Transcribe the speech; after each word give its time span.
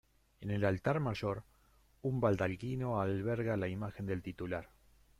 En 0.39 0.49
el 0.49 0.65
altar 0.65 0.99
mayor, 0.99 1.43
un 2.01 2.19
baldaquino 2.19 2.99
alberga 2.99 3.55
la 3.55 3.67
imagen 3.67 4.07
del 4.07 4.23
titular. 4.23 4.67